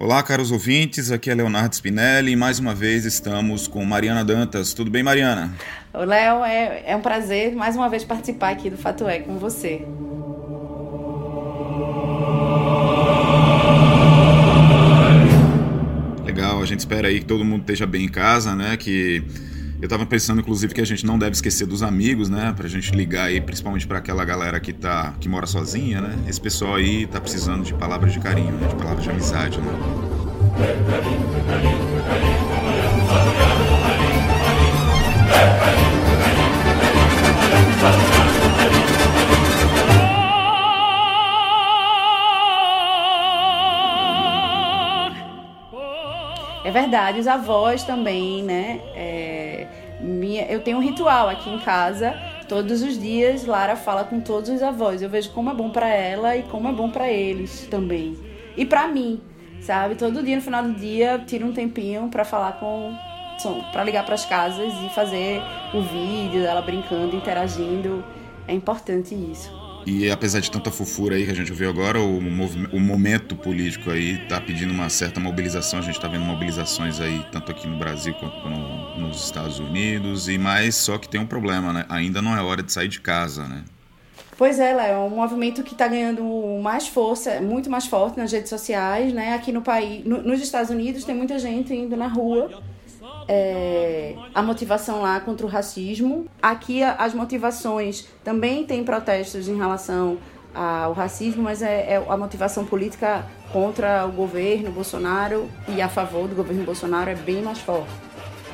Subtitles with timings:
[0.00, 4.72] Olá, caros ouvintes, aqui é Leonardo Spinelli e mais uma vez estamos com Mariana Dantas.
[4.72, 5.52] Tudo bem, Mariana?
[5.92, 9.84] Léo, é, é um prazer mais uma vez participar aqui do Fato É com você.
[16.24, 18.76] Legal, a gente espera aí que todo mundo esteja bem em casa, né?
[18.76, 19.24] Que
[19.80, 22.52] eu tava pensando, inclusive, que a gente não deve esquecer dos amigos, né?
[22.56, 26.16] Pra gente ligar aí, principalmente para aquela galera que, tá, que mora sozinha, né?
[26.26, 28.66] Esse pessoal aí tá precisando de palavras de carinho, né?
[28.66, 29.72] De palavras de amizade, né?
[35.74, 35.77] É
[46.70, 48.80] verdade, os avós também, né?
[48.94, 49.66] É,
[50.00, 52.14] minha, eu tenho um ritual aqui em casa.
[52.48, 55.02] Todos os dias, Lara fala com todos os avós.
[55.02, 58.16] Eu vejo como é bom para ela e como é bom para eles também.
[58.56, 59.20] E para mim,
[59.60, 59.94] sabe?
[59.94, 62.94] Todo dia, no final do dia, tiro um tempinho para falar com.
[63.72, 65.42] para ligar para as casas e fazer
[65.74, 68.04] o vídeo dela brincando, interagindo.
[68.46, 69.67] É importante isso.
[69.90, 73.90] E apesar de tanta fofura aí que a gente viu agora, o, o momento político
[73.90, 75.78] aí está pedindo uma certa mobilização.
[75.78, 80.28] A gente está vendo mobilizações aí, tanto aqui no Brasil quanto no, nos Estados Unidos.
[80.28, 81.86] E mais, só que tem um problema, né?
[81.88, 83.64] Ainda não é hora de sair de casa, né?
[84.36, 86.22] Pois é, Léo, é um movimento que está ganhando
[86.62, 89.32] mais força, muito mais forte nas redes sociais, né?
[89.32, 92.62] Aqui no país, no, nos Estados Unidos tem muita gente indo na rua
[93.28, 96.26] é, a motivação lá contra o racismo.
[96.40, 100.18] Aqui as motivações também tem protestos em relação
[100.54, 106.26] ao racismo, mas é, é, a motivação política contra o governo Bolsonaro e a favor
[106.26, 107.92] do governo Bolsonaro é bem mais forte.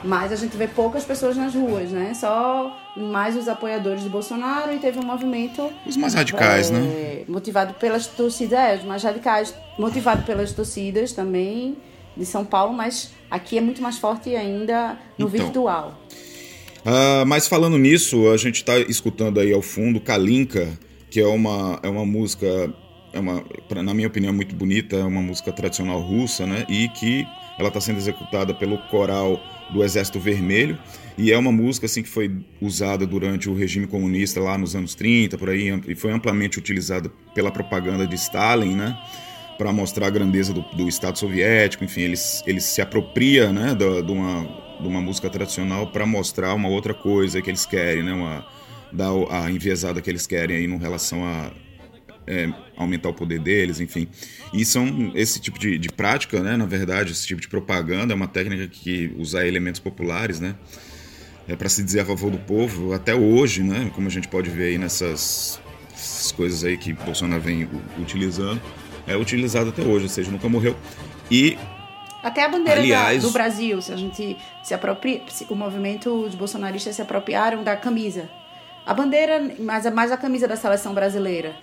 [0.02, 2.12] Mas a gente vê poucas pessoas nas ruas, né?
[2.12, 5.72] Só mais os apoiadores de Bolsonaro e teve um movimento.
[5.86, 7.24] Os mais radicais, é, né?
[7.26, 11.78] Motivado pelas torcidas, é, os mais radicais, motivado pelas torcidas também
[12.16, 16.00] de São Paulo, mas aqui é muito mais forte ainda no então, virtual.
[16.84, 20.78] Uh, mas falando nisso, a gente está escutando aí ao fundo Kalinka,
[21.10, 22.46] que é uma, é uma música,
[23.12, 23.42] é uma,
[23.82, 26.66] na minha opinião, muito bonita, é uma música tradicional russa, né?
[26.68, 27.26] E que
[27.58, 29.40] ela está sendo executada pelo coral
[29.72, 30.78] do Exército Vermelho
[31.16, 34.94] e é uma música assim que foi usada durante o regime comunista lá nos anos
[34.94, 38.98] 30 por aí e foi amplamente utilizada pela propaganda de Stalin, né?
[39.56, 44.12] Para mostrar a grandeza do, do, Estado soviético, enfim, eles, eles se apropriam né, de,
[44.12, 44.42] uma,
[44.80, 48.46] uma música tradicional para mostrar uma outra coisa que eles querem, né, uma,
[48.92, 51.50] dar a enviesada que eles querem aí em relação a
[52.26, 54.08] é, aumentar o poder deles, enfim.
[54.52, 58.16] E são esse tipo de, de prática, né, na verdade, esse tipo de propaganda é
[58.16, 60.54] uma técnica que usar elementos populares, né,
[61.46, 64.50] é para se dizer a favor do povo, até hoje, né, como a gente pode
[64.50, 65.60] ver aí nessas
[66.34, 68.60] coisas aí que Bolsonaro vem utilizando
[69.06, 70.76] é utilizado até hoje, ou seja, nunca morreu.
[71.30, 71.58] E
[72.24, 75.20] até a bandeira aliás, da, do Brasil, se a gente se apropria,
[75.50, 78.30] o movimento os bolsonaristas se apropriaram da camisa.
[78.86, 81.54] A bandeira, mas mais a camisa da seleção brasileira,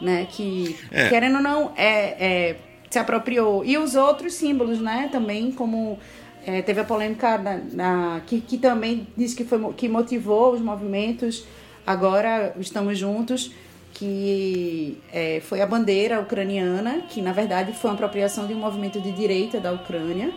[0.00, 1.08] né, que é.
[1.08, 2.56] querendo ou não é, é,
[2.90, 5.96] se apropriou e os outros símbolos, né, também como
[6.44, 10.60] é, teve a polêmica na, na, que, que também disse que foi que motivou os
[10.60, 11.46] movimentos.
[11.86, 13.52] Agora estamos juntos
[14.00, 18.98] que é, foi a bandeira ucraniana, que na verdade foi uma apropriação de um movimento
[18.98, 20.32] de direita da Ucrânia,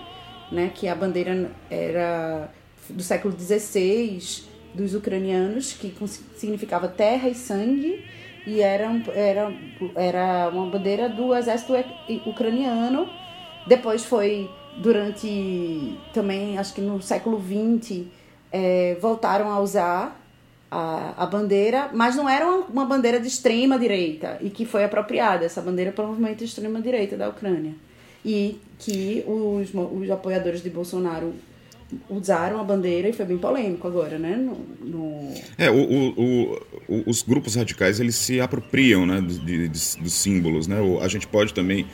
[0.51, 2.50] né, que a bandeira era
[2.90, 4.44] do século XVI
[4.74, 5.96] dos ucranianos, que
[6.35, 8.03] significava terra e sangue,
[8.46, 9.53] e era, era,
[9.95, 11.72] era uma bandeira do exército
[12.25, 13.07] ucraniano.
[13.66, 18.07] Depois foi durante também, acho que no século XX,
[18.51, 20.22] é, voltaram a usar
[20.73, 24.84] a, a bandeira, mas não era uma, uma bandeira de extrema direita e que foi
[24.84, 25.45] apropriada.
[25.45, 27.73] Essa bandeira para o movimento extrema direita da Ucrânia.
[28.25, 31.33] E que os, os apoiadores de Bolsonaro
[32.09, 34.35] usaram a bandeira e foi bem polêmico agora, né?
[34.35, 35.33] No, no...
[35.57, 40.65] É, o, o, o, os grupos radicais eles se apropriam né, de, de, dos símbolos,
[40.65, 40.77] né?
[41.01, 41.86] A gente pode também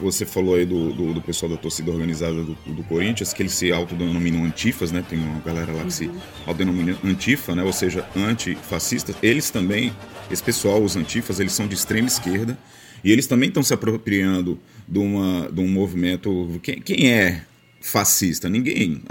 [0.00, 3.52] você falou aí do, do, do, pessoal da torcida organizada do, do, Corinthians, que eles
[3.52, 5.04] se autodenominam antifas, né?
[5.08, 5.90] Tem uma galera lá que uhum.
[5.90, 6.10] se
[6.46, 7.62] autodenomina antifa, né?
[7.62, 9.16] Ou seja, antifascistas.
[9.22, 9.92] Eles também,
[10.30, 12.58] esse pessoal, os antifas, eles são de extrema esquerda
[13.02, 14.58] e eles também estão se apropriando
[14.88, 16.60] de, uma, de um movimento.
[16.62, 17.42] Quem, quem é
[17.80, 18.48] fascista?
[18.48, 19.02] Ninguém,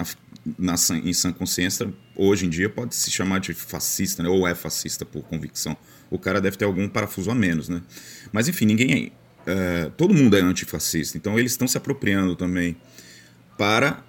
[0.58, 4.30] na, em sã consciência, hoje em dia, pode se chamar de fascista, né?
[4.30, 5.78] Ou é fascista por convicção.
[6.10, 7.82] O cara deve ter algum parafuso a menos, né?
[8.32, 9.12] Mas enfim, ninguém
[9.46, 12.76] é, todo mundo é antifascista, então eles estão se apropriando também
[13.58, 14.04] para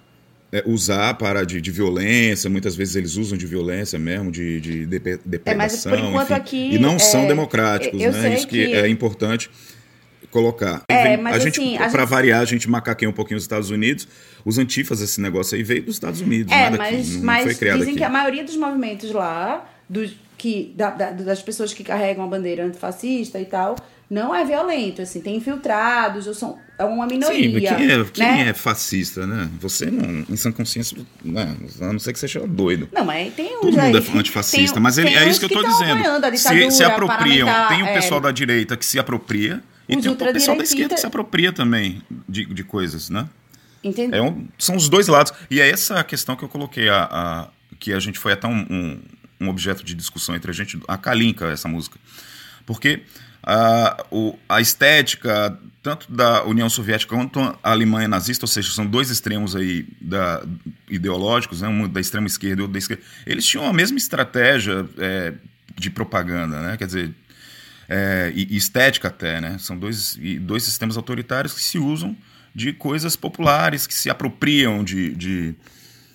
[0.51, 4.85] é, usar para de, de, violência, muitas vezes eles usam de violência mesmo, de, de
[4.85, 8.35] depredação, é, mas por enquanto enfim, aqui, e não são é, democráticos, né?
[8.35, 9.49] Isso que, que, é importante.
[10.31, 10.83] colocar.
[10.87, 12.09] É, mas a gente, assim, pra gente...
[12.09, 14.07] variar, a gente macaqueia um pouquinho os Estados Unidos.
[14.43, 16.51] Os antifas, esse negócio aí veio dos Estados Unidos.
[16.53, 17.99] É, mas, aqui, mas foi criado dizem aqui.
[17.99, 22.27] que a maioria dos movimentos lá, dos, que, da, da, das pessoas que carregam a
[22.27, 23.75] bandeira antifascista e tal,
[24.09, 27.51] não é violento, assim, tem infiltrados, ou são, é uma minoria.
[27.51, 28.49] Sim, quem, é, quem né?
[28.49, 29.49] é fascista, né?
[29.59, 31.55] Você não, em sã consciência, né?
[31.81, 32.87] a não ser que você seja doido.
[32.91, 35.49] Não, mas tem uns Todo mundo é antifascista, tem, mas ele, é isso que eu
[35.49, 36.37] tô que dizendo.
[36.37, 40.15] Se, se apropriam, tem o pessoal é, da direita que se apropria e tem o
[40.15, 43.27] pessoal da esquerda que se apropria também de, de coisas, né?
[43.83, 44.15] Entendi.
[44.15, 45.31] É um, são os dois lados.
[45.49, 47.47] E é essa a questão que eu coloquei, a, a
[47.79, 49.01] que a gente foi até um, um,
[49.41, 51.99] um objeto de discussão entre a gente, a Kalinka, essa música.
[52.65, 53.03] Porque
[53.45, 58.87] a, o, a estética, tanto da União Soviética quanto a Alemanha nazista, ou seja, são
[58.87, 60.43] dois extremos aí da,
[60.89, 64.89] ideológicos, né, um da extrema esquerda e outro da esquerda, eles tinham a mesma estratégia
[64.97, 65.33] é,
[65.75, 66.75] de propaganda, né?
[66.75, 67.13] Quer dizer,
[67.87, 69.57] é, e, estética até, né?
[69.59, 72.17] São dois, dois sistemas autoritários que se usam
[72.53, 75.55] de coisas populares, que se apropriam de, de,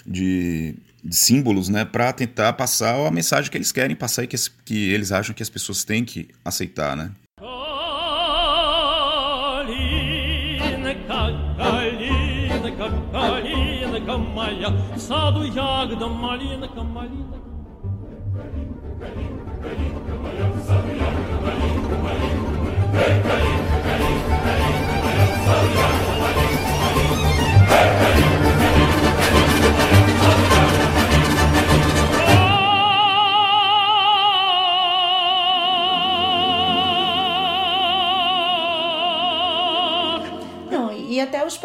[0.05, 4.37] de de símbolos, né, para tentar passar a mensagem que eles querem passar e que,
[4.65, 7.11] que eles acham que as pessoas têm que aceitar, né?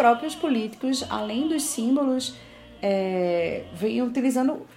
[0.06, 2.36] Próprios políticos, além dos símbolos,
[2.80, 4.68] é, vêm utilizando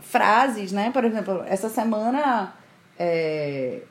[0.00, 0.90] frases, né?
[0.90, 2.54] Por exemplo, essa semana
[2.98, 3.82] é,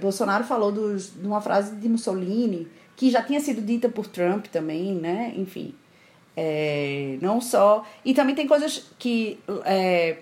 [0.00, 4.46] Bolsonaro falou dos, de uma frase de Mussolini que já tinha sido dita por Trump
[4.46, 5.32] também, né?
[5.36, 5.72] Enfim,
[6.36, 10.16] é, não só e também tem coisas que é,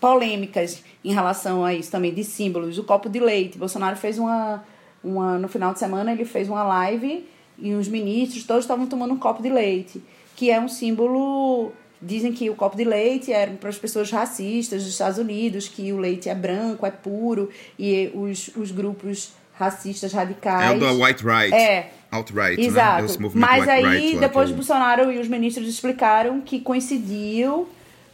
[0.00, 2.78] polêmicas em relação a isso também de símbolos.
[2.78, 4.64] O copo de leite, Bolsonaro fez uma,
[5.04, 9.14] uma no final de semana ele fez uma live e os ministros todos estavam tomando
[9.14, 10.02] um copo de leite,
[10.34, 11.72] que é um símbolo.
[12.00, 15.92] Dizem que o copo de leite era para as pessoas racistas dos Estados Unidos, que
[15.92, 17.48] o leite é branco, é puro,
[17.78, 20.72] e os, os grupos racistas radicais.
[20.72, 21.54] É o da white right.
[21.54, 21.90] É.
[22.10, 23.20] Alt-right, Exato.
[23.20, 23.30] Né?
[23.34, 27.68] Mas aí, right, depois Bolsonaro e os ministros explicaram que coincidiu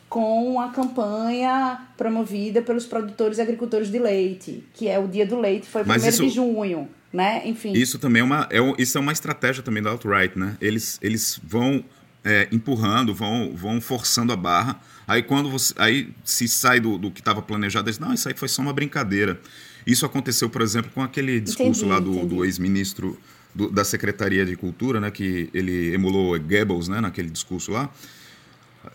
[0.08, 5.38] com a campanha promovida pelos produtores e agricultores de leite, que é o Dia do
[5.38, 6.22] Leite, foi 1 isso...
[6.22, 7.46] de junho né?
[7.46, 7.72] Enfim.
[7.72, 10.56] Isso também é uma, é, isso é uma estratégia também da alt-right, né?
[10.60, 11.84] Eles, eles vão
[12.24, 14.80] é, empurrando, vão, vão forçando a barra.
[15.06, 18.34] Aí quando você, aí se sai do, do que estava planejado, eles não, isso aí
[18.34, 19.40] foi só uma brincadeira.
[19.86, 23.18] Isso aconteceu, por exemplo, com aquele discurso entendi, lá do, do ex-ministro
[23.54, 27.90] da Secretaria de Cultura, né, que ele emulou Goebbels, né, naquele discurso lá.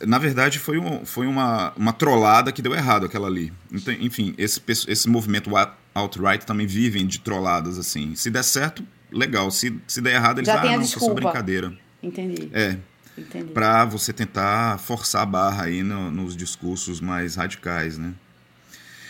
[0.05, 3.53] Na verdade, foi, um, foi uma, uma trollada que deu errado aquela ali.
[3.71, 5.49] Então, enfim, esse, esse movimento
[5.97, 8.15] alt-right também vivem de trolladas, assim.
[8.15, 9.51] Se der certo, legal.
[9.51, 11.73] Se, se der errado, eles Já ah, não, foi só brincadeira.
[12.01, 12.49] Entendi.
[12.53, 12.77] É.
[13.17, 13.51] Entendi.
[13.51, 18.13] Pra você tentar forçar a barra aí no, nos discursos mais radicais, né?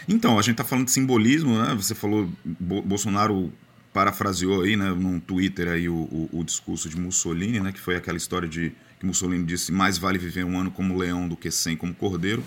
[0.08, 1.76] Então, a gente tá falando de simbolismo, né?
[1.76, 3.52] Você falou, Bo Bolsonaro
[3.98, 7.96] parafraseou aí, né, num Twitter aí o, o, o, discurso de Mussolini, né, que foi
[7.96, 11.50] aquela história de que Mussolini disse mais vale viver um ano como leão do que
[11.50, 12.44] cem como cordeiro.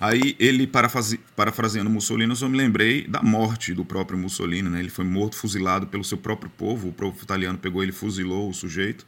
[0.00, 4.68] Aí ele, parafrase, parafraseando Mussolini, eu só me lembrei da morte do próprio Mussolini.
[4.68, 4.78] Né?
[4.78, 6.88] Ele foi morto, fuzilado pelo seu próprio povo.
[6.88, 9.06] O povo italiano pegou ele, fuzilou o sujeito.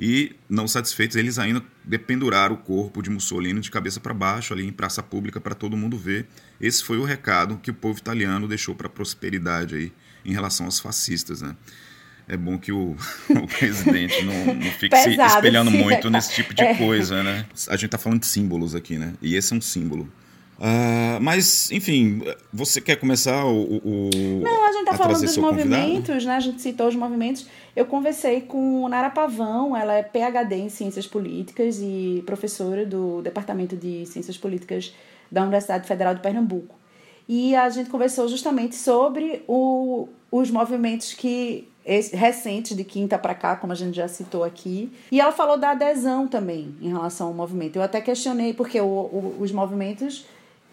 [0.00, 4.64] E, não satisfeitos, eles ainda dependuraram o corpo de Mussolini de cabeça para baixo, ali
[4.64, 6.26] em praça pública, para todo mundo ver.
[6.60, 9.92] Esse foi o recado que o povo italiano deixou para a prosperidade aí,
[10.24, 11.42] em relação aos fascistas.
[11.42, 11.56] Né?
[12.28, 12.94] É bom que o,
[13.30, 16.74] o presidente não, não fique Pesado, se espelhando sim, muito nesse tipo de é.
[16.74, 17.46] coisa, né?
[17.68, 19.14] A gente tá falando de símbolos aqui, né?
[19.22, 20.08] E esse é um símbolo.
[20.58, 22.20] Uh, mas, enfim,
[22.52, 23.80] você quer começar o.
[23.82, 24.10] o
[24.42, 26.26] não, a gente tá a falando dos movimentos, convidado?
[26.26, 26.36] né?
[26.36, 27.46] A gente citou os movimentos.
[27.76, 33.76] Eu conversei com Nara Pavão, ela é PhD em Ciências Políticas e professora do Departamento
[33.76, 34.92] de Ciências Políticas
[35.30, 36.74] da Universidade Federal de Pernambuco.
[37.28, 41.68] E a gente conversou justamente sobre o, os movimentos que
[42.12, 44.92] recentes de quinta para cá, como a gente já citou aqui.
[45.10, 47.76] E ela falou da adesão também em relação ao movimento.
[47.76, 50.26] Eu até questionei, porque o, o, os movimentos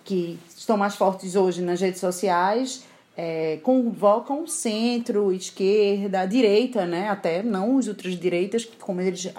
[0.03, 2.83] que estão mais fortes hoje nas redes sociais
[3.17, 7.09] é, convocam centro, esquerda, direita, né?
[7.09, 9.31] Até não os ultradireitas, como eles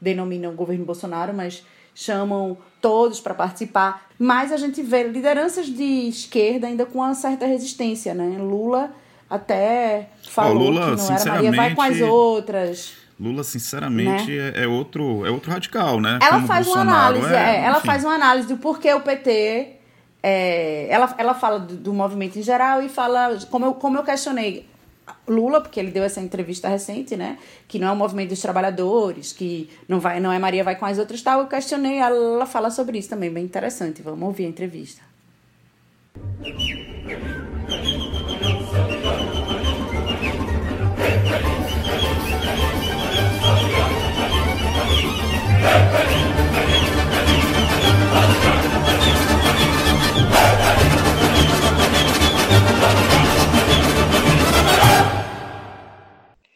[0.00, 4.10] denominam o governo Bolsonaro, mas chamam todos para participar.
[4.18, 8.36] Mas a gente vê lideranças de esquerda ainda com uma certa resistência, né?
[8.38, 8.94] Lula
[9.28, 12.94] até falou Lula, que não era Maria vai com as outras.
[13.18, 14.52] Lula, sinceramente, né?
[14.54, 16.18] é, é, outro, é outro radical, né?
[16.20, 19.00] Ela Como faz Bolsonaro, uma análise, é, é ela faz uma análise do porquê o
[19.00, 19.72] PT.
[20.22, 24.02] É, ela, ela fala do, do, movimento em geral e fala, como eu, como eu
[24.02, 24.66] questionei
[25.26, 27.38] Lula, porque ele deu essa entrevista recente, né?
[27.66, 30.84] Que não é o movimento dos trabalhadores, que não vai, não é Maria vai com
[30.84, 31.40] as outras tal.
[31.40, 34.02] Eu questionei, ela fala sobre isso também, bem interessante.
[34.02, 35.02] Vamos ouvir a entrevista.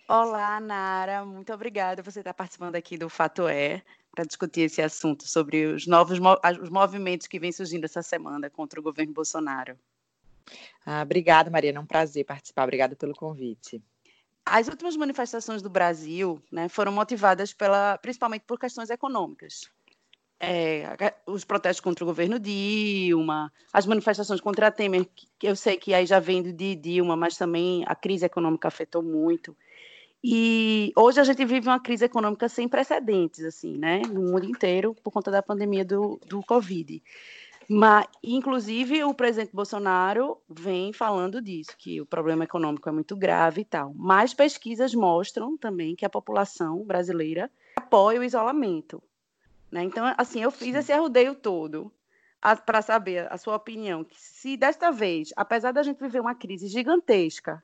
[0.08, 3.82] Olá, Nara, muito obrigada por você estar participando aqui do Fato É
[4.12, 6.18] para discutir esse assunto sobre os novos
[6.60, 9.78] os movimentos que vêm surgindo essa semana contra o governo Bolsonaro.
[10.84, 12.64] Ah, obrigada, Mariana, é um prazer participar.
[12.64, 13.80] Obrigada pelo convite.
[14.44, 19.70] As últimas manifestações do Brasil né, foram motivadas pela, principalmente por questões econômicas.
[20.42, 20.86] É,
[21.26, 25.06] os protestos contra o governo Dilma, as manifestações contra a Temer,
[25.38, 29.02] que eu sei que aí já vem de Dilma, mas também a crise econômica afetou
[29.02, 29.54] muito.
[30.24, 34.94] E hoje a gente vive uma crise econômica sem precedentes, assim, né, no mundo inteiro,
[35.02, 37.02] por conta da pandemia do, do Covid.
[37.72, 43.60] Mas, inclusive, o presidente Bolsonaro vem falando disso, que o problema econômico é muito grave
[43.60, 43.94] e tal.
[43.94, 49.00] Mas pesquisas mostram também que a população brasileira apoia o isolamento.
[49.70, 49.84] Né?
[49.84, 51.92] Então, assim, eu fiz esse arrudeio todo
[52.66, 54.02] para saber a sua opinião.
[54.02, 57.62] Que se desta vez, apesar da gente viver uma crise gigantesca,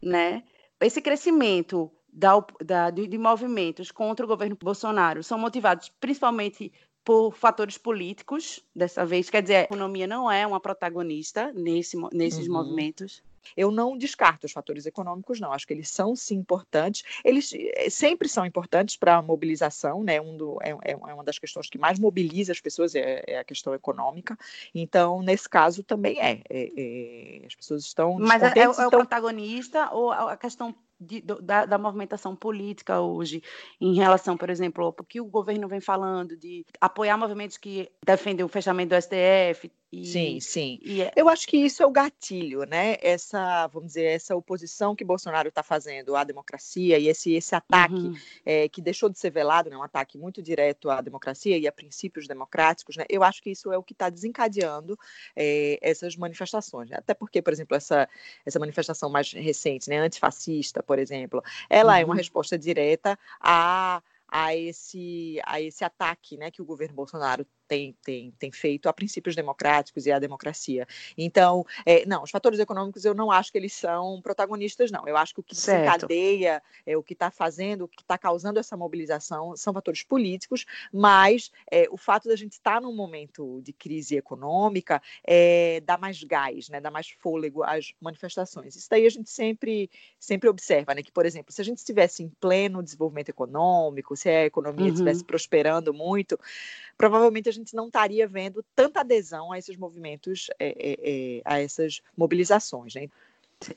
[0.00, 0.44] né,
[0.80, 6.72] esse crescimento da, da, de, de, movimentos contra o governo Bolsonaro são motivados principalmente
[7.04, 9.30] por fatores políticos, dessa vez.
[9.30, 12.54] Quer dizer, a economia não é uma protagonista nesse, nesses uhum.
[12.54, 13.22] movimentos.
[13.56, 15.52] Eu não descarto os fatores econômicos, não.
[15.52, 17.02] Acho que eles são sim importantes.
[17.24, 20.20] Eles eh, sempre são importantes para a mobilização, né?
[20.20, 23.44] Um do, é, é, uma das questões que mais mobiliza as pessoas é, é, a
[23.44, 24.38] questão econômica.
[24.74, 26.42] Então, nesse caso, também é.
[26.48, 28.18] é, é as pessoas estão.
[28.18, 33.42] Mas é, é, o protagonista ou a questão de, da, da, movimentação política hoje
[33.80, 38.44] em relação, por exemplo, ao que o governo vem falando de apoiar movimentos que defendem
[38.44, 40.78] o fechamento do STF, e, sim, sim.
[40.82, 41.12] E é...
[41.16, 42.96] Eu acho que isso é o gatilho, né?
[43.02, 47.94] Essa, vamos dizer, essa oposição que Bolsonaro está fazendo à democracia e esse, esse ataque
[47.94, 48.14] uhum.
[48.46, 49.76] é, que deixou de ser velado, né?
[49.76, 53.04] um ataque muito direto à democracia e a princípios democráticos, né?
[53.08, 54.96] Eu acho que isso é o que está desencadeando
[55.34, 56.88] é, essas manifestações.
[56.88, 56.96] Né?
[56.98, 58.08] Até porque, por exemplo, essa,
[58.46, 59.98] essa manifestação mais recente, né?
[59.98, 61.98] Antifascista, por exemplo, ela uhum.
[61.98, 62.18] é uma uhum.
[62.18, 68.32] resposta direta a a esse, a esse ataque né, que o governo Bolsonaro tem, tem,
[68.32, 70.88] tem feito a princípios democráticos e à democracia.
[71.16, 75.06] Então, é, não, os fatores econômicos eu não acho que eles são protagonistas, não.
[75.06, 78.58] Eu acho que o que desencadeia, é, o que está fazendo, o que está causando
[78.58, 83.72] essa mobilização são fatores políticos, mas é, o fato da gente estar num momento de
[83.72, 88.74] crise econômica é, dá mais gás, né, dá mais fôlego às manifestações.
[88.74, 92.24] Isso daí a gente sempre, sempre observa, né, que, por exemplo, se a gente estivesse
[92.24, 94.92] em pleno desenvolvimento econômico, se a economia uhum.
[94.92, 96.36] estivesse prosperando muito,
[97.00, 101.58] provavelmente a gente não estaria vendo tanta adesão a esses movimentos, é, é, é, a
[101.58, 102.94] essas mobilizações.
[102.94, 103.08] Né?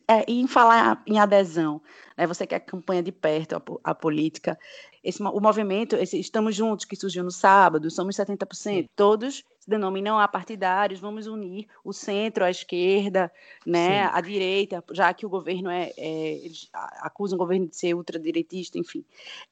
[0.05, 1.81] É, e em falar em adesão,
[2.17, 4.57] né, você que acompanha de perto a, a política,
[5.03, 8.89] esse, o movimento, esse Estamos Juntos, que surgiu no sábado, somos 70%, Sim.
[8.95, 13.31] todos se denominam apartidários, vamos unir o centro, a esquerda,
[13.65, 17.93] né, a direita, já que o governo é, é eles acusam o governo de ser
[17.93, 19.05] ultradireitista, enfim.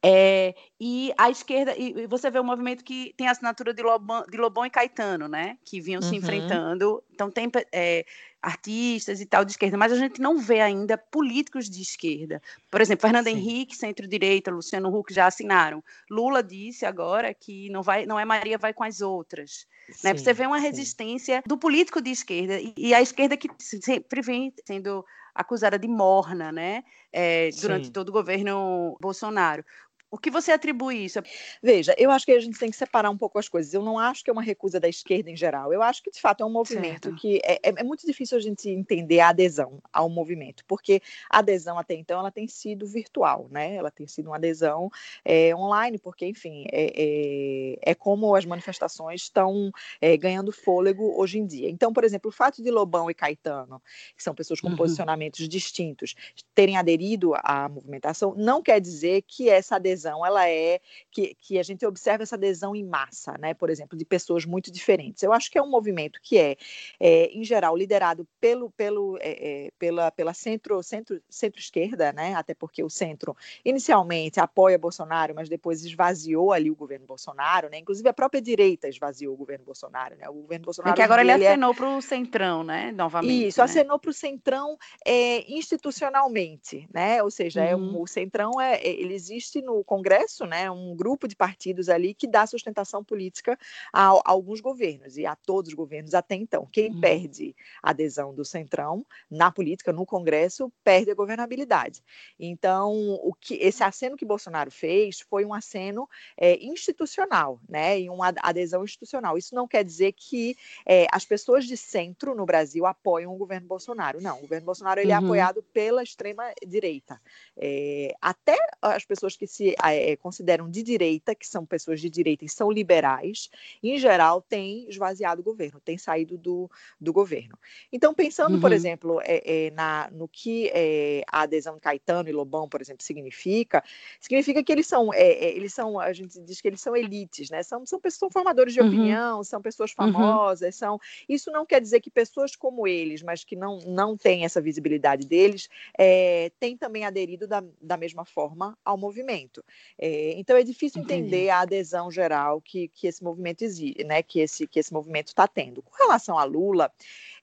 [0.03, 3.81] É, e a esquerda, e você vê o um movimento que tem a assinatura de
[3.81, 6.09] Lobão, de Lobão e Caetano, né, que vinham uhum.
[6.09, 8.05] se enfrentando, então tem é,
[8.41, 12.41] artistas e tal de esquerda, mas a gente não vê ainda políticos de esquerda.
[12.69, 13.31] Por exemplo, Fernando Sim.
[13.31, 15.83] Henrique, centro-direita, Luciano Huck já assinaram.
[16.09, 19.65] Lula disse agora que não vai, não é Maria vai com as outras.
[20.03, 20.13] Né?
[20.13, 21.43] Você vê uma resistência sim.
[21.45, 25.03] do político de esquerda e, e a esquerda que sempre vem sendo
[25.33, 26.83] acusada de morna, né?
[27.11, 27.91] É, durante Sim.
[27.91, 29.65] todo o governo Bolsonaro.
[30.11, 31.19] O que você atribui isso?
[31.63, 33.73] Veja, eu acho que a gente tem que separar um pouco as coisas.
[33.73, 35.71] Eu não acho que é uma recusa da esquerda em geral.
[35.71, 37.15] Eu acho que, de fato, é um movimento certo.
[37.15, 41.39] que é, é, é, muito difícil a gente entender a adesão ao movimento, porque a
[41.39, 43.75] adesão até então ela tem sido virtual, né?
[43.75, 44.91] Ela tem sido uma adesão
[45.23, 51.39] é, online, porque, enfim, é, é, é como as manifestações estão é, ganhando fôlego hoje
[51.39, 51.69] em dia.
[51.69, 53.81] Então, por exemplo, o fato de Lobão e Caetano,
[54.17, 54.75] que são pessoas com uhum.
[54.75, 56.15] posicionamentos distintos,
[56.53, 60.79] terem aderido à movimentação, não quer dizer que essa adesão adesão ela é
[61.11, 63.53] que, que a gente observa essa adesão em massa, né?
[63.53, 65.23] Por exemplo, de pessoas muito diferentes.
[65.23, 66.55] Eu acho que é um movimento que é,
[66.99, 72.33] é em geral, liderado pelo, pelo, é, é, pela, pela centro, centro, centro-esquerda, né?
[72.33, 77.77] Até porque o centro inicialmente apoia Bolsonaro, mas depois esvaziou ali o governo Bolsonaro, né?
[77.77, 80.27] Inclusive a própria direita esvaziou o governo Bolsonaro, né?
[80.29, 80.93] O governo Bolsonaro.
[80.93, 82.91] É que agora ele acenou para o centrão, né?
[82.91, 83.47] Novamente.
[83.47, 83.65] Isso, né?
[83.65, 87.21] acenou para o centrão é, institucionalmente, né?
[87.23, 87.95] Ou seja, é uhum.
[87.95, 90.71] é, o centrão é, ele existe no Congresso, né?
[90.71, 93.59] Um grupo de partidos ali que dá sustentação política
[93.91, 96.65] a, a alguns governos e a todos os governos até então.
[96.71, 97.01] Quem uhum.
[97.01, 102.01] perde a adesão do centrão na política, no Congresso, perde a governabilidade.
[102.39, 106.07] Então, o que esse aceno que Bolsonaro fez foi um aceno
[106.37, 107.99] é, institucional, né?
[107.99, 109.37] E uma adesão institucional.
[109.37, 110.55] Isso não quer dizer que
[110.85, 114.21] é, as pessoas de centro no Brasil apoiam o governo Bolsonaro.
[114.21, 115.23] Não, o governo Bolsonaro ele é uhum.
[115.23, 117.19] é apoiado pela extrema direita.
[117.57, 122.45] É, até as pessoas que se é, consideram de direita, que são pessoas de direita
[122.45, 123.49] e são liberais,
[123.81, 126.69] em geral, têm esvaziado o governo, têm saído do,
[126.99, 127.57] do governo.
[127.91, 128.61] Então, pensando, uhum.
[128.61, 132.81] por exemplo, é, é, na, no que é, a adesão de Caetano e Lobão, por
[132.81, 133.83] exemplo, significa,
[134.19, 137.63] significa que eles são, eles são, a gente diz que eles são elites, né?
[137.63, 138.87] São, são pessoas, são formadores de uhum.
[138.87, 140.11] opinião, são pessoas uhum.
[140.11, 140.99] famosas, são.
[141.27, 145.25] Isso não quer dizer que pessoas como eles, mas que não, não têm essa visibilidade
[145.25, 149.63] deles, é, têm também aderido da, da mesma forma ao movimento.
[149.97, 154.23] É, então é difícil entender a adesão geral que, que esse movimento exige, né?
[154.23, 155.81] Que esse, que esse movimento está tendo.
[155.81, 156.91] Com relação a Lula,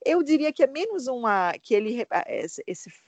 [0.04, 2.62] eu diria que é menos uma que ele esse,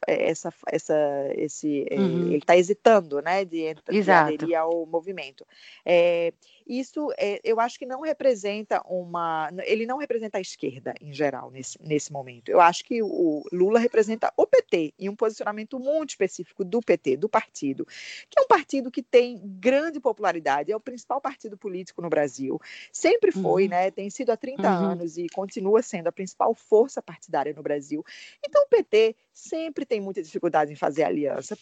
[0.07, 0.97] essa, essa,
[1.35, 2.27] esse uhum.
[2.27, 5.47] ele está hesitando, né, de, de aderir ao movimento.
[5.85, 6.33] É,
[6.71, 9.51] isso é, eu acho que não representa uma.
[9.65, 12.49] Ele não representa a esquerda em geral nesse, nesse momento.
[12.49, 17.17] Eu acho que o Lula representa o PT e um posicionamento muito específico do PT,
[17.17, 17.85] do partido,
[18.29, 22.61] que é um partido que tem grande popularidade, é o principal partido político no Brasil.
[22.93, 23.71] Sempre foi, uhum.
[23.71, 23.91] né?
[23.91, 24.91] Tem sido há 30 uhum.
[24.93, 28.05] anos e continua sendo a principal força partidária no Brasil.
[28.47, 31.57] Então o PT sempre tem muita dificuldade em fazer aliança,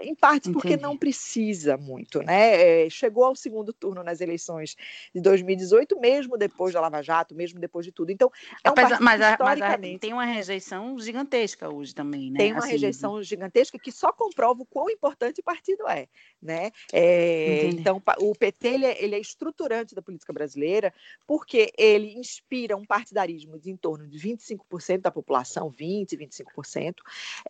[0.00, 0.82] em parte porque Entendi.
[0.82, 2.84] não precisa muito, né?
[2.84, 4.76] É, chegou ao segundo turno nas eleições
[5.14, 8.10] de 2018, mesmo depois da Lava Jato, mesmo depois de tudo.
[8.10, 8.30] Então,
[8.62, 12.38] é um Apesar, mas, a, mas a, tem uma rejeição gigantesca hoje também, né?
[12.38, 16.08] Tem uma assim, rejeição gigantesca que só comprova o quão importante o partido é,
[16.40, 16.70] né?
[16.92, 20.92] É, então, o PT ele é, ele é estruturante da política brasileira
[21.26, 24.55] porque ele inspira um partidarismo de em torno de 25%
[25.00, 26.94] da população, 20, 25%,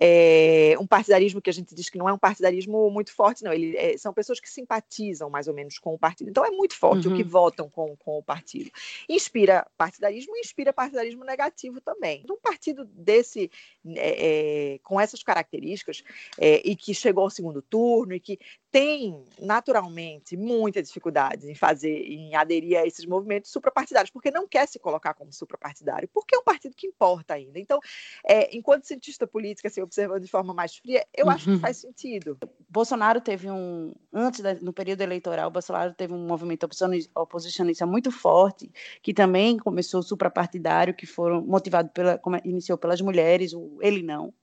[0.00, 3.52] é, um partidarismo que a gente diz que não é um partidarismo muito forte, não.
[3.52, 6.30] Ele, é, são pessoas que simpatizam mais ou menos com o partido.
[6.30, 7.14] Então é muito forte uhum.
[7.14, 7.28] o que uhum.
[7.28, 8.70] votam com, com o partido.
[9.08, 12.24] Inspira partidarismo e inspira partidarismo negativo também.
[12.30, 13.50] Um partido desse,
[13.96, 16.02] é, com essas características,
[16.38, 18.38] e que chegou ao segundo turno e que
[18.76, 24.68] tem naturalmente muita dificuldade em fazer, em aderir a esses movimentos suprapartidários, porque não quer
[24.68, 27.58] se colocar como suprapartidário, porque é um partido que importa ainda.
[27.58, 27.80] Então,
[28.22, 31.30] é, enquanto cientista política, assim, observando de forma mais fria, eu uhum.
[31.30, 31.58] acho que uhum.
[31.58, 32.38] faz sentido.
[32.68, 36.68] Bolsonaro teve um, antes da, no período eleitoral, Bolsonaro teve um movimento
[37.14, 43.54] oposicionista muito forte, que também começou suprapartidário, que foram motivado pela, como iniciou pelas mulheres,
[43.54, 44.34] o ele não,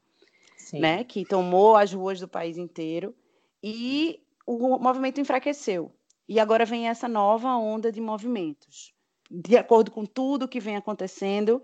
[0.57, 0.79] Sim.
[0.79, 3.15] né, que tomou as ruas do país inteiro
[3.63, 5.93] e o movimento enfraqueceu.
[6.27, 8.93] E agora vem essa nova onda de movimentos.
[9.29, 11.61] De acordo com tudo que vem acontecendo,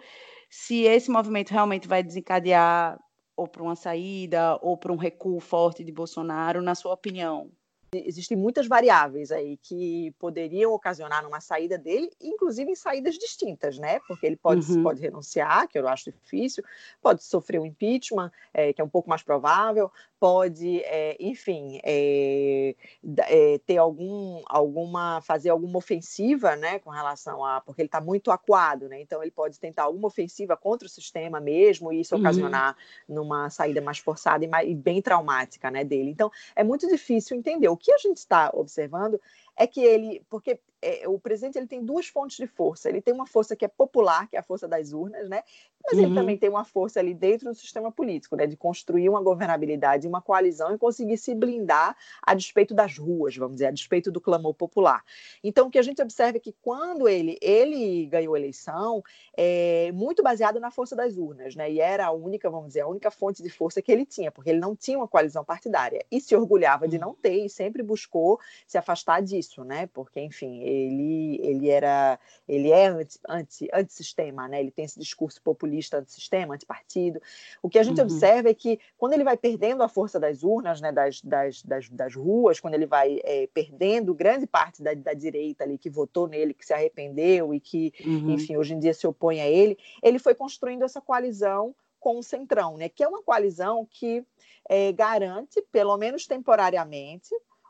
[0.49, 2.99] se esse movimento realmente vai desencadear
[3.35, 7.51] ou para uma saída ou para um recuo forte de Bolsonaro, na sua opinião?
[7.91, 13.99] Existem muitas variáveis aí que poderiam ocasionar numa saída dele, inclusive em saídas distintas, né?
[14.08, 14.84] Porque ele pode, uhum.
[14.84, 16.63] pode renunciar, que eu acho difícil,
[17.02, 22.75] pode sofrer um impeachment, é, que é um pouco mais provável, pode, é, enfim, é,
[23.19, 28.30] é, ter algum, alguma, fazer alguma ofensiva, né, com relação a, porque ele está muito
[28.30, 32.21] acuado, né, então ele pode tentar alguma ofensiva contra o sistema mesmo e isso uhum.
[32.21, 32.75] ocasionar
[33.08, 36.12] numa saída mais forçada e, mais, e bem traumática, né, dele.
[36.12, 37.69] Então é muito difícil entender.
[37.69, 39.19] O que a gente está observando
[39.57, 42.89] é que ele, porque é, o presidente ele tem duas fontes de força.
[42.89, 45.43] Ele tem uma força que é popular, que é a força das urnas, né?
[45.83, 46.05] Mas uhum.
[46.05, 48.45] ele também tem uma força ali dentro do sistema político, né?
[48.47, 53.55] De construir uma governabilidade, uma coalizão e conseguir se blindar a despeito das ruas, vamos
[53.55, 55.03] dizer, a despeito do clamor popular.
[55.43, 59.03] Então, o que a gente observa é que quando ele, ele ganhou a eleição,
[59.35, 61.71] é muito baseado na força das urnas, né?
[61.71, 64.49] E era a única, vamos dizer, a única fonte de força que ele tinha, porque
[64.49, 67.01] ele não tinha uma coalizão partidária e se orgulhava de uhum.
[67.01, 69.87] não ter e sempre buscou se afastar disso isso, né?
[69.87, 74.60] Porque, enfim, ele, ele era ele é anti, anti, antissistema, né?
[74.60, 77.21] Ele tem esse discurso populista antissistema, antipartido.
[77.62, 78.05] O que a gente uhum.
[78.05, 80.91] observa é que quando ele vai perdendo a força das urnas, né?
[80.91, 85.63] Das, das, das, das ruas, quando ele vai é, perdendo grande parte da, da direita
[85.63, 88.32] ali que votou nele, que se arrependeu e que, uhum.
[88.32, 92.23] enfim, hoje em dia se opõe a ele, ele foi construindo essa coalizão com o
[92.23, 92.89] Centrão, né?
[92.89, 94.25] Que é uma coalizão que
[94.67, 97.29] é, garante, pelo menos temporariamente,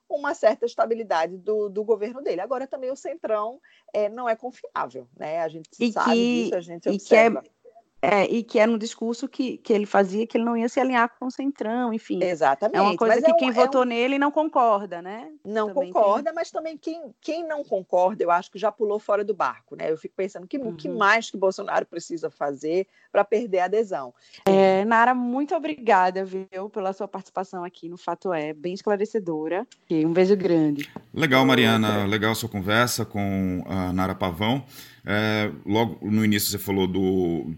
[0.10, 2.42] uma certa estabilidade do, do governo dele.
[2.42, 3.60] Agora também o Centrão
[3.94, 5.42] é, não é confiável, né?
[5.42, 7.40] A gente e sabe que, disso, a gente observa.
[7.40, 7.60] E que é
[8.02, 10.80] é, e que era um discurso que, que ele fazia que ele não ia se
[10.80, 12.24] alinhar com o Centrão, enfim.
[12.24, 12.78] Exatamente.
[12.78, 13.86] É uma coisa mas que é um, quem é votou um...
[13.86, 15.30] nele não concorda, né?
[15.44, 16.34] Não também concorda, tem...
[16.34, 19.92] mas também quem, quem não concorda, eu acho que já pulou fora do barco, né?
[19.92, 20.76] Eu fico pensando que o uhum.
[20.78, 24.14] que mais que Bolsonaro precisa fazer para perder a adesão.
[24.46, 29.68] É, Nara, muito obrigada, viu, pela sua participação aqui no Fato É, bem esclarecedora.
[29.90, 30.90] E um beijo grande.
[31.14, 34.64] Legal, Mariana, legal a sua conversa com a Nara Pavão.
[35.06, 37.54] É, logo no início você falou do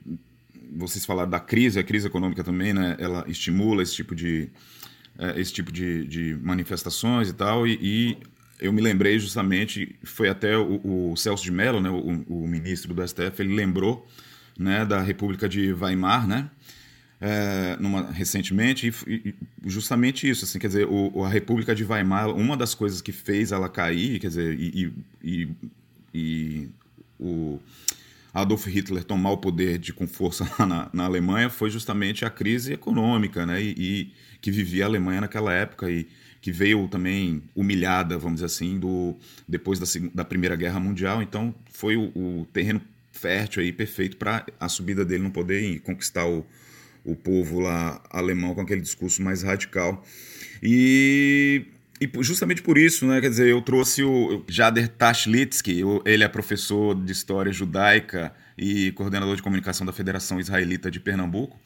[0.73, 2.95] vocês falaram da crise, a crise econômica também, né?
[2.97, 4.49] Ela estimula esse tipo de,
[5.19, 7.67] é, esse tipo de, de, manifestações e tal.
[7.67, 8.17] E, e,
[8.59, 11.89] eu me lembrei justamente, foi até o, o Celso de Mello, né?
[11.89, 14.07] O, o, ministro do STF, ele lembrou
[14.57, 16.49] né, da República de Weimar, né?
[17.23, 19.35] É, numa, recentemente, e, e,
[19.69, 23.51] justamente isso, assim, quer dizer, o, a República de Weimar, uma das coisas que fez
[23.51, 24.91] ela cair, quer dizer, e,
[25.23, 25.49] e,
[26.11, 26.69] e
[27.19, 27.59] o
[28.33, 32.73] Adolf Hitler tomar o poder de, com força na, na Alemanha foi justamente a crise
[32.73, 33.61] econômica, né?
[33.61, 34.11] E,
[34.41, 36.07] que vivia a Alemanha naquela época e
[36.41, 39.15] que veio também humilhada, vamos dizer assim, do,
[39.47, 39.85] depois da,
[40.15, 41.21] da Primeira Guerra Mundial.
[41.21, 42.81] Então foi o, o terreno
[43.21, 46.45] fértil aí, perfeito para a subida dele no poder e conquistar o,
[47.03, 50.03] o povo lá alemão com aquele discurso mais radical.
[50.61, 51.65] E
[52.01, 56.95] e justamente por isso, né, quer dizer, eu trouxe o Jader Tashlitsky, ele é professor
[56.95, 61.59] de História Judaica e coordenador de comunicação da Federação Israelita de Pernambuco.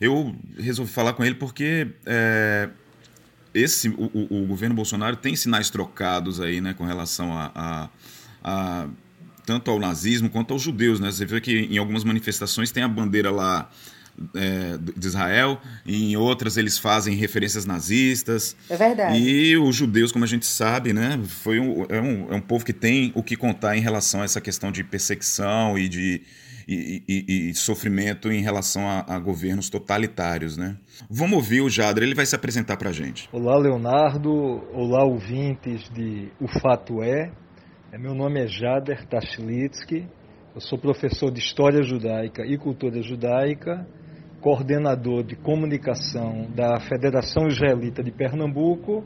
[0.00, 2.70] Eu resolvi falar com ele porque é,
[3.52, 7.88] esse, o, o, governo Bolsonaro tem sinais trocados aí, né, com relação a, a,
[8.42, 8.88] a
[9.44, 11.10] tanto ao nazismo quanto aos judeus, né?
[11.10, 13.68] Você vê que em algumas manifestações tem a bandeira lá
[14.34, 18.56] é, de Israel, e em outras eles fazem referências nazistas.
[18.68, 19.18] É verdade.
[19.18, 22.64] E os judeus, como a gente sabe, né, foi um, é, um, é um povo
[22.64, 26.22] que tem o que contar em relação a essa questão de perseguição e de
[26.68, 30.56] e, e, e sofrimento em relação a, a, governos totalitários.
[30.56, 30.76] Né?
[31.10, 33.28] Vamos ouvir o Jader, ele vai se apresentar para a gente.
[33.32, 34.30] Olá, Leonardo.
[34.72, 37.32] Olá, ouvintes de O Fato É.
[37.92, 40.08] é meu nome é Jader Tashlitsky.
[40.54, 43.86] Eu sou professor de História Judaica e Cultura Judaica
[44.40, 49.04] coordenador de comunicação da Federação Israelita de Pernambuco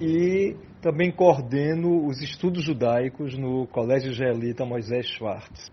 [0.00, 5.70] e também coordeno os estudos judaicos no Colégio Israelita Moisés Schwartz.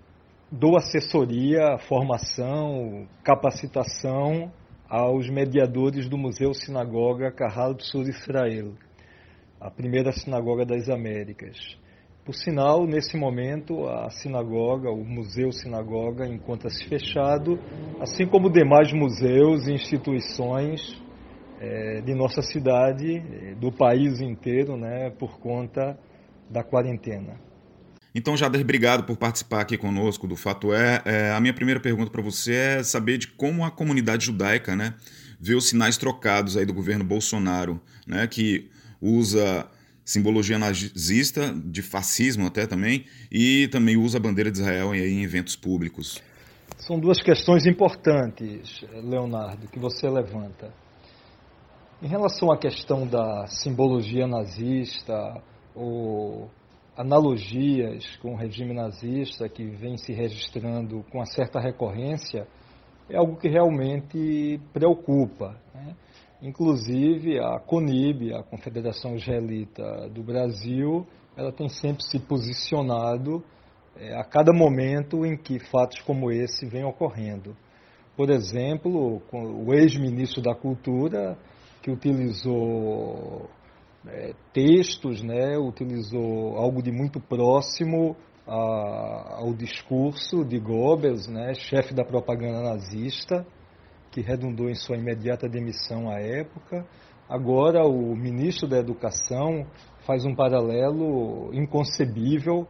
[0.51, 4.51] Dou assessoria, formação, capacitação
[4.87, 8.73] aos mediadores do Museu Sinagoga Carral do Sul Israel,
[9.59, 11.57] a primeira sinagoga das Américas.
[12.27, 17.57] Por sinal, nesse momento, a sinagoga, o Museu Sinagoga, encontra-se fechado,
[18.01, 21.01] assim como demais museus e instituições
[21.57, 25.97] é, de nossa cidade, eh, do país inteiro, né, por conta
[26.49, 27.39] da quarentena.
[28.13, 31.01] Então, Jader, obrigado por participar aqui conosco do Fato é.
[31.05, 34.95] é a minha primeira pergunta para você é saber de como a comunidade judaica né,
[35.39, 38.69] vê os sinais trocados aí do governo Bolsonaro, né, que
[39.01, 39.65] usa
[40.07, 45.57] simbologia nazista, de fascismo até também, e também usa a bandeira de Israel em eventos
[45.57, 46.23] públicos.
[46.77, 50.73] São duas questões importantes, Leonardo, que você levanta.
[52.01, 55.43] Em relação à questão da simbologia nazista
[55.75, 56.49] ou
[56.95, 62.47] analogias com o regime nazista que vem se registrando com uma certa recorrência,
[63.09, 65.59] é algo que realmente preocupa.
[65.75, 65.95] Né?
[66.41, 73.43] Inclusive, a CONIB, a Confederação Israelita do Brasil, ela tem sempre se posicionado
[73.95, 77.55] é, a cada momento em que fatos como esse vêm ocorrendo.
[78.15, 81.37] Por exemplo, o ex-ministro da Cultura,
[81.81, 83.49] que utilizou
[84.07, 88.15] é, textos, né, utilizou algo de muito próximo
[88.47, 93.45] a, ao discurso de Goebbels, né, chefe da propaganda nazista,
[94.11, 96.85] que redundou em sua imediata demissão à época.
[97.29, 99.65] Agora, o ministro da Educação
[100.05, 102.67] faz um paralelo inconcebível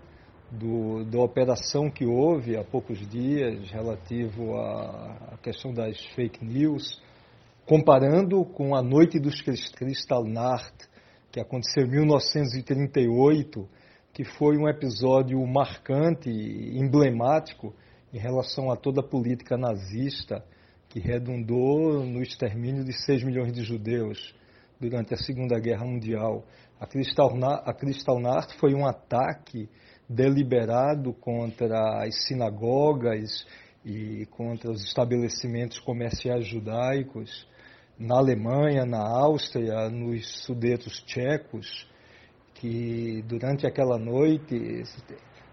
[0.52, 7.02] do, da operação que houve há poucos dias relativo à, à questão das fake news,
[7.66, 10.88] comparando com a Noite dos Kristallnacht,
[11.32, 13.68] que aconteceu em 1938
[14.18, 17.76] que foi um episódio marcante, emblemático
[18.12, 20.44] em relação a toda a política nazista
[20.98, 24.34] que redundou no extermínio de 6 milhões de judeus
[24.80, 26.44] durante a Segunda Guerra Mundial.
[26.80, 29.70] A Kristallnacht foi um ataque
[30.10, 33.46] deliberado contra as sinagogas
[33.86, 37.48] e contra os estabelecimentos comerciais judaicos
[38.00, 41.88] na Alemanha, na Áustria, nos sudetos tchecos,
[42.56, 44.84] que durante aquela noite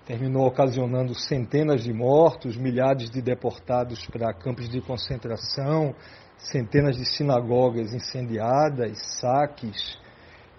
[0.07, 5.95] terminou ocasionando centenas de mortos, milhares de deportados para campos de concentração,
[6.37, 9.99] centenas de sinagogas incendiadas, saques,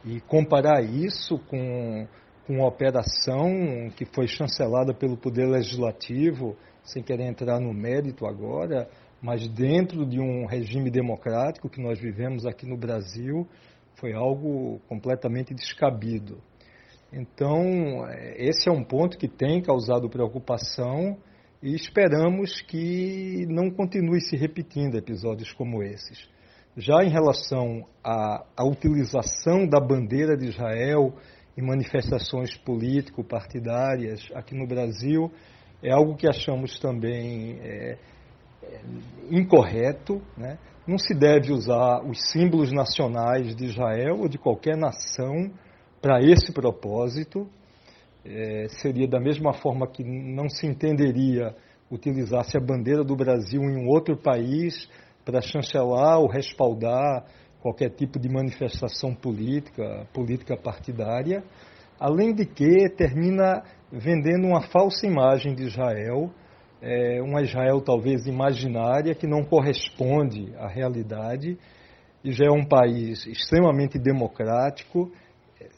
[0.03, 2.08] e comparar isso com,
[2.45, 8.88] com uma operação que foi chancelada pelo Poder Legislativo, sem querer entrar no mérito agora,
[9.21, 13.47] mas dentro de um regime democrático que nós vivemos aqui no Brasil,
[13.95, 16.38] foi algo completamente descabido.
[17.13, 21.17] Então, esse é um ponto que tem causado preocupação
[21.61, 26.27] e esperamos que não continue se repetindo episódios como esses.
[26.77, 31.13] Já em relação à, à utilização da bandeira de Israel
[31.57, 35.31] em manifestações político-partidárias aqui no Brasil,
[35.81, 37.97] é algo que achamos também é,
[38.61, 38.81] é,
[39.31, 40.21] incorreto.
[40.35, 40.57] Né?
[40.85, 45.49] Não se deve usar os símbolos nacionais de Israel ou de qualquer nação
[46.05, 47.49] para esse propósito.
[48.23, 51.55] É, seria da mesma forma que não se entenderia
[51.91, 54.87] utilizar-se a bandeira do Brasil em um outro país
[55.25, 57.25] para chancelar ou respaldar
[57.59, 61.43] qualquer tipo de manifestação política, política partidária,
[61.99, 66.29] além de que termina vendendo uma falsa imagem de Israel,
[66.83, 71.57] é, uma Israel talvez imaginária que não corresponde à realidade.
[72.23, 75.11] Israel é um país extremamente democrático,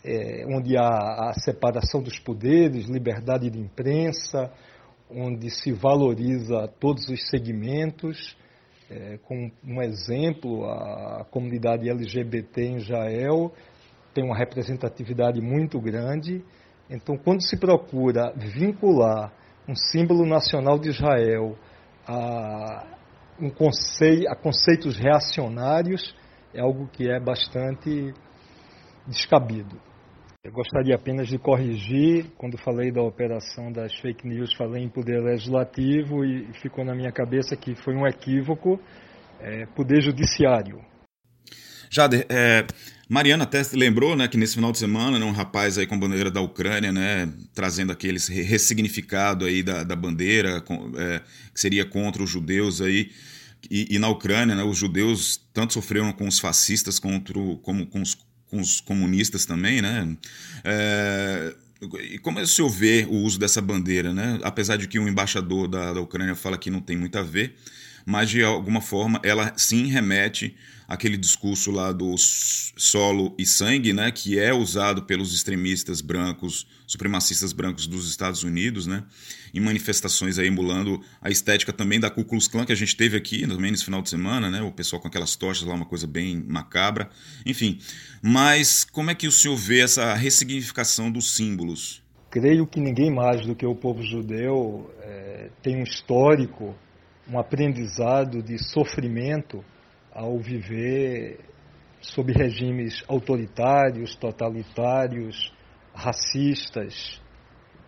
[0.04, 4.52] é, onde há a separação dos poderes, liberdade de imprensa,
[5.10, 8.38] onde se valoriza todos os segmentos.
[8.89, 13.52] É, com um exemplo, a comunidade LGBT em Israel
[14.13, 16.43] tem uma representatividade muito grande.
[16.89, 19.32] Então, quando se procura vincular
[19.67, 21.58] um símbolo nacional de Israel
[22.08, 22.88] a,
[23.39, 26.15] um conceito, a conceitos reacionários,
[26.54, 28.13] é algo que é bastante
[29.08, 29.80] descabido.
[30.43, 35.22] Eu gostaria apenas de corrigir, quando falei da operação das fake news, falei em poder
[35.22, 38.80] legislativo e ficou na minha cabeça que foi um equívoco,
[39.41, 40.80] é, poder judiciário.
[41.89, 42.65] Jader, é,
[43.10, 45.98] Mariana até lembrou né, que nesse final de semana né, um rapaz aí com a
[45.98, 51.22] bandeira da Ucrânia, né, trazendo aquele ressignificado aí da, da bandeira, com, é,
[51.54, 53.12] que seria contra os judeus aí,
[53.70, 57.22] e, e na Ucrânia, né, os judeus tanto sofreram com os fascistas como
[57.88, 58.15] com os
[58.49, 60.15] com os comunistas também, né?
[60.63, 61.55] É,
[62.12, 64.39] e como é o senhor vê o uso dessa bandeira, né?
[64.43, 67.55] Apesar de que o embaixador da, da Ucrânia fala que não tem muito a ver,
[68.05, 70.55] mas de alguma forma ela sim remete
[70.88, 77.52] àquele discurso lá do solo e sangue, né, que é usado pelos extremistas brancos, supremacistas
[77.52, 79.04] brancos dos Estados Unidos, né,
[79.54, 83.17] em manifestações aí emulando a estética também da Ku Klux Klan que a gente teve
[83.17, 86.08] aqui também nesse final de semana, né, o pessoal com aquelas tochas lá, uma coisa
[86.08, 87.10] bem macabra,
[87.45, 87.80] enfim.
[88.21, 92.02] Mas como é que o senhor vê essa ressignificação dos símbolos?
[92.30, 96.76] Creio que ninguém mais do que o povo judeu é, tem um histórico
[97.30, 99.63] um aprendizado de sofrimento
[100.17, 101.38] ao viver
[102.01, 105.53] sob regimes autoritários, totalitários,
[105.93, 107.21] racistas,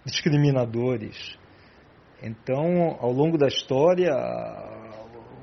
[0.06, 1.36] discriminadores.
[2.22, 4.12] Então, ao longo da história,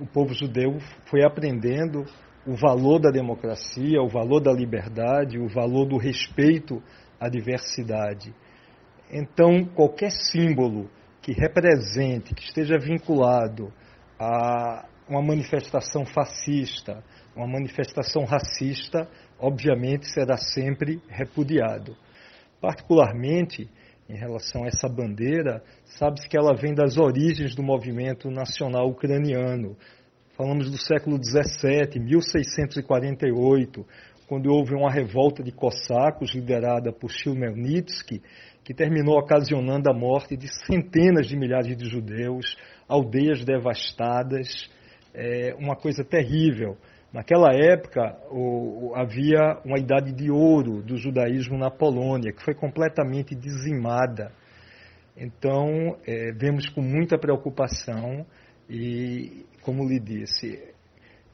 [0.00, 2.04] o povo judeu foi aprendendo
[2.46, 6.80] o valor da democracia, o valor da liberdade, o valor do respeito
[7.18, 8.32] à diversidade.
[9.10, 10.88] Então, qualquer símbolo
[11.20, 13.72] que represente, que esteja vinculado
[14.20, 17.02] a uma manifestação fascista,
[17.34, 21.96] uma manifestação racista, obviamente será sempre repudiado.
[22.60, 23.68] Particularmente
[24.08, 29.76] em relação a essa bandeira, sabe-se que ela vem das origens do movimento nacional ucraniano.
[30.36, 33.84] Falamos do século XVII, 1648,
[34.28, 38.22] quando houve uma revolta de cossacos liderada por Chmelnytsky,
[38.64, 42.56] que terminou ocasionando a morte de centenas de milhares de judeus,
[42.88, 44.68] aldeias devastadas,
[45.16, 46.76] é uma coisa terrível.
[47.12, 53.34] Naquela época o, havia uma idade de ouro do judaísmo na Polônia, que foi completamente
[53.34, 54.30] dizimada.
[55.16, 58.26] Então, é, vemos com muita preocupação
[58.68, 60.62] e, como lhe disse,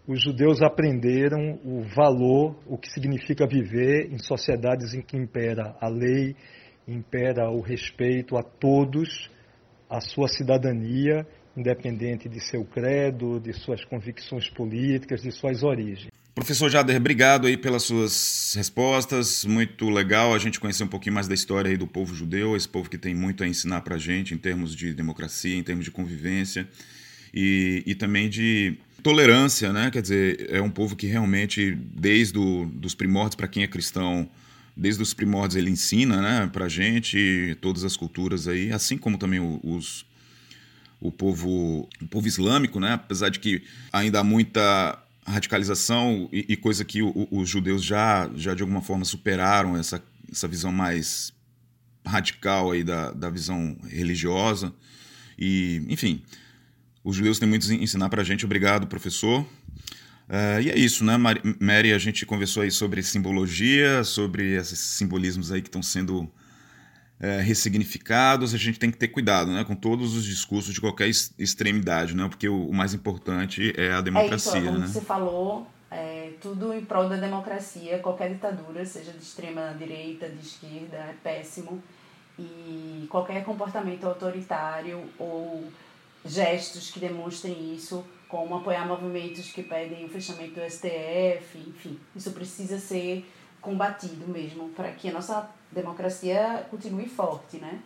[0.06, 5.88] os judeus aprenderam o valor, o que significa viver em sociedades em que impera a
[5.88, 6.36] lei,
[6.86, 9.30] impera o respeito a todos,
[9.90, 16.12] a sua cidadania, independente de seu credo, de suas convicções políticas, de suas origens.
[16.34, 19.44] Professor Jader, obrigado aí pelas suas respostas.
[19.44, 22.68] Muito legal a gente conhecer um pouquinho mais da história aí do povo judeu, esse
[22.68, 25.84] povo que tem muito a ensinar para a gente em termos de democracia, em termos
[25.84, 26.66] de convivência
[27.34, 29.90] e, e também de tolerância, né?
[29.90, 34.26] Quer dizer, é um povo que realmente, desde os dos primórdios, para quem é cristão,
[34.76, 39.18] desde os primórdios ele ensina, né, para a gente, todas as culturas aí, assim como
[39.18, 40.06] também os,
[41.02, 42.92] o povo, o povo islâmico, né?
[42.92, 48.30] Apesar de que ainda há muita radicalização e, e coisa que o, os judeus já,
[48.36, 51.32] já de alguma forma superaram essa, essa visão mais
[52.06, 54.72] radical aí da, da visão religiosa.
[55.38, 56.22] E, enfim,
[57.02, 58.44] os judeus têm muito a ensinar para a gente.
[58.44, 59.42] Obrigado, professor.
[60.28, 61.16] Uh, e é isso, né,
[61.60, 61.92] Mary?
[61.92, 66.30] A gente conversou aí sobre simbologia, sobre esses simbolismos aí que estão sendo
[67.22, 71.08] é, ressignificados, a gente tem que ter cuidado né, com todos os discursos de qualquer
[71.08, 74.54] extremidade, né, porque o, o mais importante é a democracia.
[74.54, 74.86] É isso, como né?
[74.88, 80.44] você falou, é, tudo em prol da democracia, qualquer ditadura, seja de extrema direita, de
[80.44, 81.80] esquerda, é péssimo.
[82.36, 85.64] E qualquer comportamento autoritário ou
[86.24, 92.30] gestos que demonstrem isso, como apoiar movimentos que pedem o fechamento do STF, enfim, isso
[92.32, 93.24] precisa ser
[93.62, 97.80] combatido mesmo para que a nossa democracia continue forte, né?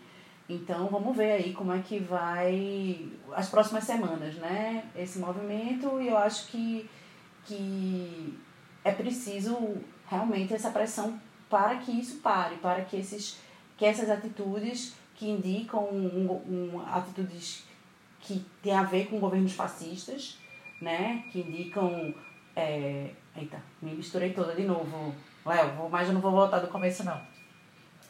[0.48, 4.84] Então vamos ver aí como é que vai as próximas semanas, né?
[4.96, 6.88] Esse movimento e eu acho que,
[7.44, 8.38] que
[8.82, 9.76] é preciso
[10.08, 13.38] realmente essa pressão para que isso pare, para que, esses,
[13.76, 17.64] que essas atitudes que indicam um, um, atitudes
[18.20, 20.38] que têm a ver com governos fascistas,
[20.80, 21.24] né?
[21.30, 22.14] Que indicam.
[22.54, 23.10] É...
[23.36, 25.14] Eita, me misturei toda de novo.
[25.46, 27.20] Léo, mas eu não vou voltar do começo não.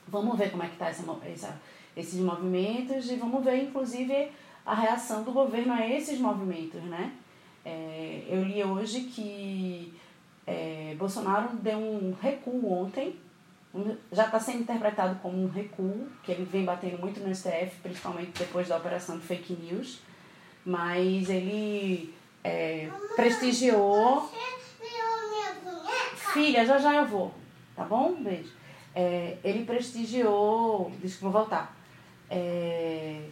[0.09, 1.61] Vamos ver como é que está essa, essa,
[1.97, 4.31] esses movimentos e vamos ver, inclusive,
[4.65, 7.13] a reação do governo a esses movimentos, né?
[7.65, 9.93] É, eu li hoje que
[10.47, 13.17] é, Bolsonaro deu um recuo ontem,
[14.11, 18.39] já está sendo interpretado como um recuo, que ele vem batendo muito no STF, principalmente
[18.39, 20.01] depois da operação de fake news,
[20.65, 24.31] mas ele é, prestigiou.
[26.37, 27.33] Filha, já já eu vou,
[27.75, 28.15] tá bom?
[28.23, 28.53] Beijo.
[28.95, 31.75] É, ele prestigiou, deixa que vou voltar,
[32.29, 33.23] é,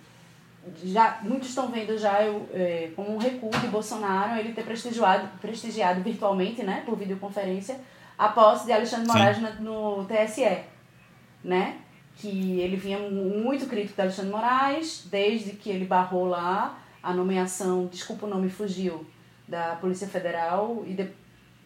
[0.83, 5.29] já, muitos estão vendo já eu, é, como um recuo de Bolsonaro ele ter prestigiado,
[5.39, 7.79] prestigiado virtualmente, né, por videoconferência,
[8.17, 10.65] a posse de Alexandre Moraes no, no TSE,
[11.43, 11.79] né,
[12.17, 17.87] que ele vinha muito crítico de Alexandre Moraes, desde que ele barrou lá a nomeação,
[17.87, 19.07] desculpa o nome fugiu,
[19.47, 21.07] da Polícia Federal e de,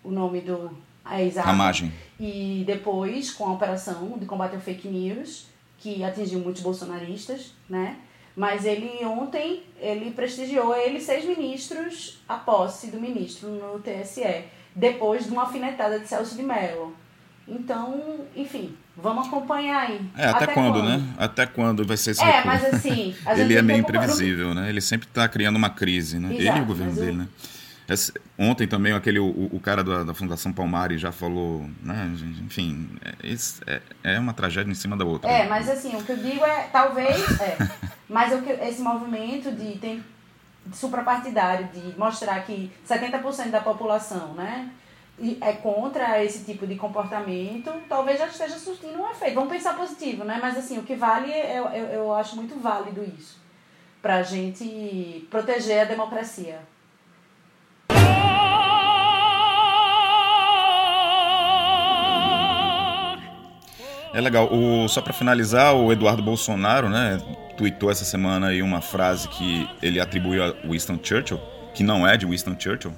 [0.03, 1.47] o nome do é, exato.
[1.47, 1.92] Ramagem.
[2.18, 5.47] E depois, com a operação de combate ao fake news,
[5.79, 7.97] que atingiu muitos bolsonaristas, né?
[8.37, 14.44] Mas ele ontem, ele prestigiou ele seis ministros a posse do ministro no TSE,
[14.75, 16.94] depois de uma alfinetada de Celso de Mello.
[17.49, 20.01] Então, enfim, vamos acompanhar aí.
[20.16, 21.03] É, até, até quando, quando, né?
[21.16, 23.14] Até quando vai ser esse É, mas assim...
[23.37, 24.68] ele é meio imprevisível, né?
[24.68, 26.29] Ele sempre está criando uma crise, né?
[26.29, 27.29] Exato, ele e o governo dele, né?
[27.88, 32.12] Esse, ontem também aquele o, o cara da, da, Fundação Palmares já falou, né?
[32.44, 35.31] Enfim, é, é, é, uma tragédia em cima da outra.
[35.31, 37.57] É, mas assim, o que eu digo é, talvez, é,
[38.07, 40.05] mas que, esse movimento de, tem,
[40.66, 44.70] de suprapartidário, de mostrar que 70% da população, né?
[45.40, 49.35] é contra esse tipo de comportamento, talvez já esteja surtindo um efeito.
[49.35, 50.38] Vamos pensar positivo, né?
[50.40, 53.37] Mas assim, o que vale, eu, eu, eu acho muito válido isso.
[54.01, 56.61] Pra gente proteger a democracia.
[64.12, 64.49] É legal.
[64.53, 67.21] O, só para finalizar, o Eduardo Bolsonaro, né,
[67.57, 71.40] tweetou essa semana aí uma frase que ele atribuiu a Winston Churchill,
[71.75, 72.92] que não é de Winston Churchill.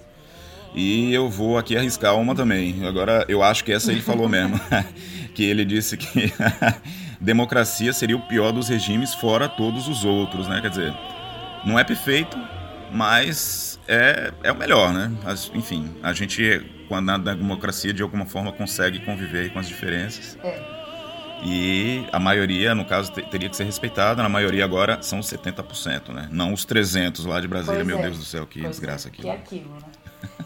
[0.75, 2.87] E eu vou aqui arriscar uma também.
[2.87, 4.61] Agora, eu acho que essa ele falou mesmo.
[5.35, 6.33] que ele disse que
[7.21, 10.61] democracia seria o pior dos regimes fora todos os outros, né?
[10.61, 10.95] Quer dizer,
[11.65, 12.39] não é perfeito,
[12.93, 15.11] mas é, é o melhor, né?
[15.25, 20.39] Mas, enfim, a gente, quando na democracia, de alguma forma consegue conviver com as diferenças.
[20.45, 20.80] É
[21.43, 24.23] e a maioria, no caso, teria que ser respeitada.
[24.23, 26.29] Na maioria agora são 70%, né?
[26.31, 28.03] Não os 300 lá de Brasília, pois meu é.
[28.03, 29.23] Deus do céu, que pois é, desgraça aqui.
[29.23, 29.39] Que é né?
[29.39, 29.89] aquilo, né?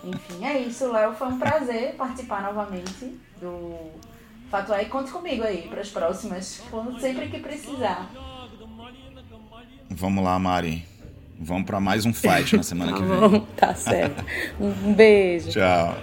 [0.05, 1.15] Enfim, é isso, Léo.
[1.15, 3.91] Foi um prazer participar novamente do
[4.51, 8.09] Fato, e conte comigo aí para as próximas, quando sempre que precisar.
[9.91, 10.87] Vamos lá, Mari.
[11.41, 13.41] Vamos para mais um fight na semana que vem.
[13.57, 14.25] tá certo.
[14.61, 15.51] Um beijo.
[15.51, 15.97] Tchau.